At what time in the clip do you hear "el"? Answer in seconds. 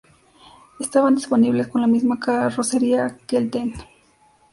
3.37-3.51